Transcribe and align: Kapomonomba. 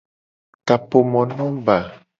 Kapomonomba. 0.67 1.77